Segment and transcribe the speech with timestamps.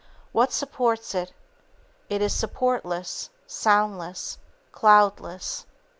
[0.31, 1.31] What supports it?
[2.09, 4.39] It is supportless, soundless,
[4.71, 5.67] cloudless.